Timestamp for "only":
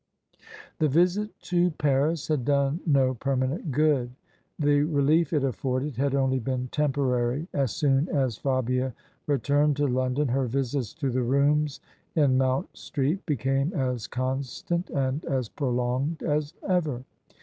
6.15-6.39